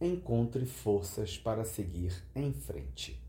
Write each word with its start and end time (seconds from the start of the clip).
encontre 0.00 0.64
forças 0.64 1.36
para 1.36 1.64
seguir 1.64 2.22
em 2.34 2.52
frente. 2.52 3.20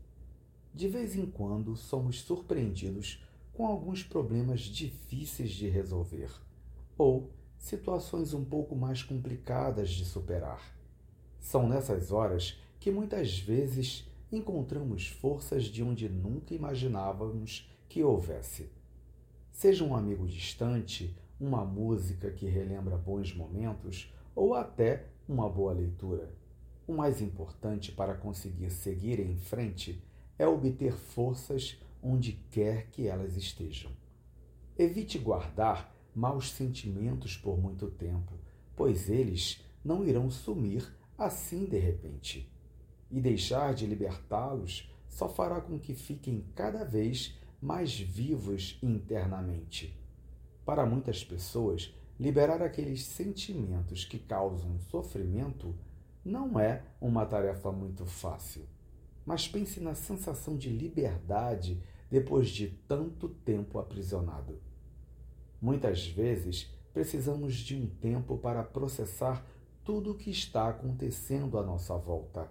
De 0.72 0.86
vez 0.88 1.16
em 1.16 1.26
quando 1.26 1.74
somos 1.76 2.20
surpreendidos 2.20 3.24
com 3.52 3.66
alguns 3.66 4.02
problemas 4.02 4.60
difíceis 4.60 5.50
de 5.50 5.68
resolver 5.68 6.30
ou 6.96 7.30
situações 7.58 8.32
um 8.32 8.44
pouco 8.44 8.76
mais 8.76 9.02
complicadas 9.02 9.90
de 9.90 10.04
superar. 10.04 10.62
São 11.40 11.68
nessas 11.68 12.12
horas 12.12 12.58
que 12.78 12.90
muitas 12.90 13.38
vezes 13.38 14.08
encontramos 14.30 15.08
forças 15.08 15.64
de 15.64 15.82
onde 15.82 16.08
nunca 16.08 16.54
imaginávamos 16.54 17.68
que 17.88 18.02
houvesse. 18.04 18.70
Seja 19.50 19.84
um 19.84 19.94
amigo 19.94 20.26
distante, 20.26 21.14
uma 21.40 21.64
música 21.64 22.30
que 22.30 22.46
relembra 22.46 22.96
bons 22.96 23.34
momentos 23.34 24.12
ou 24.34 24.54
até 24.54 25.06
uma 25.28 25.48
boa 25.48 25.72
leitura. 25.72 26.30
O 26.90 26.92
mais 26.92 27.22
importante 27.22 27.92
para 27.92 28.16
conseguir 28.16 28.68
seguir 28.68 29.20
em 29.20 29.36
frente 29.36 30.02
é 30.36 30.44
obter 30.44 30.92
forças 30.92 31.80
onde 32.02 32.32
quer 32.50 32.88
que 32.90 33.06
elas 33.06 33.36
estejam. 33.36 33.92
Evite 34.76 35.16
guardar 35.16 35.94
maus 36.12 36.50
sentimentos 36.50 37.36
por 37.36 37.56
muito 37.56 37.88
tempo, 37.92 38.32
pois 38.74 39.08
eles 39.08 39.64
não 39.84 40.04
irão 40.04 40.32
sumir 40.32 40.92
assim 41.16 41.64
de 41.64 41.78
repente. 41.78 42.52
E 43.08 43.20
deixar 43.20 43.72
de 43.72 43.86
libertá-los 43.86 44.92
só 45.08 45.28
fará 45.28 45.60
com 45.60 45.78
que 45.78 45.94
fiquem 45.94 46.44
cada 46.56 46.82
vez 46.82 47.38
mais 47.62 48.00
vivos 48.00 48.80
internamente. 48.82 49.96
Para 50.64 50.84
muitas 50.84 51.22
pessoas, 51.22 51.94
liberar 52.18 52.60
aqueles 52.60 53.04
sentimentos 53.04 54.04
que 54.04 54.18
causam 54.18 54.76
sofrimento 54.80 55.72
não 56.24 56.58
é 56.58 56.82
uma 57.00 57.24
tarefa 57.24 57.72
muito 57.72 58.04
fácil. 58.04 58.62
Mas 59.24 59.48
pense 59.48 59.80
na 59.80 59.94
sensação 59.94 60.56
de 60.56 60.70
liberdade 60.70 61.82
depois 62.10 62.48
de 62.48 62.68
tanto 62.88 63.28
tempo 63.28 63.78
aprisionado. 63.78 64.58
Muitas 65.60 66.06
vezes 66.06 66.74
precisamos 66.92 67.54
de 67.54 67.76
um 67.76 67.86
tempo 67.86 68.36
para 68.36 68.62
processar 68.62 69.44
tudo 69.84 70.12
o 70.12 70.14
que 70.14 70.30
está 70.30 70.68
acontecendo 70.68 71.58
à 71.58 71.62
nossa 71.62 71.96
volta, 71.96 72.50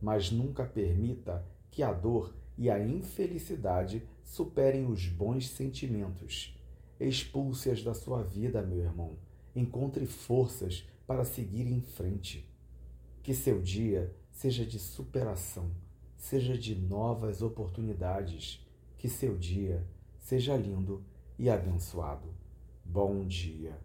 mas 0.00 0.30
nunca 0.30 0.64
permita 0.64 1.44
que 1.70 1.82
a 1.82 1.92
dor 1.92 2.34
e 2.56 2.70
a 2.70 2.82
infelicidade 2.82 4.02
superem 4.24 4.86
os 4.86 5.06
bons 5.06 5.48
sentimentos. 5.48 6.58
Expulse-as 6.98 7.82
da 7.82 7.92
sua 7.92 8.22
vida, 8.22 8.62
meu 8.62 8.78
irmão. 8.78 9.18
Encontre 9.54 10.06
forças 10.06 10.88
para 11.06 11.24
seguir 11.24 11.66
em 11.66 11.80
frente. 11.80 12.48
Que 13.26 13.34
seu 13.34 13.60
dia 13.60 14.14
seja 14.30 14.64
de 14.64 14.78
superação, 14.78 15.72
seja 16.16 16.56
de 16.56 16.76
novas 16.76 17.42
oportunidades. 17.42 18.64
Que 18.96 19.08
seu 19.08 19.36
dia 19.36 19.84
seja 20.16 20.56
lindo 20.56 21.02
e 21.36 21.50
abençoado. 21.50 22.28
Bom 22.84 23.26
dia. 23.26 23.76